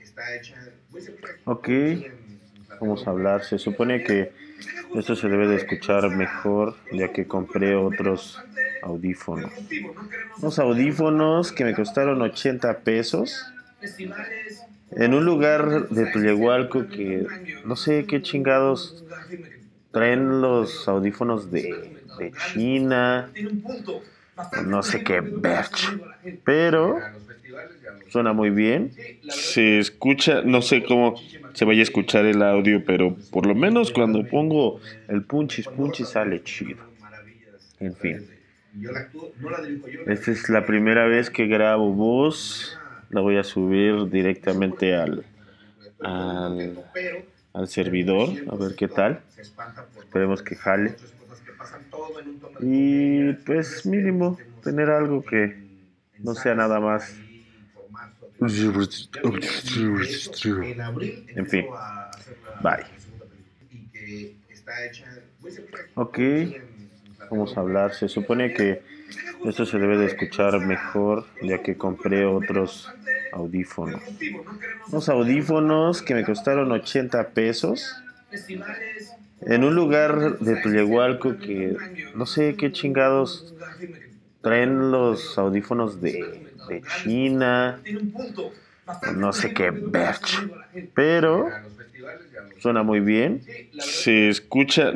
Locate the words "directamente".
44.08-44.94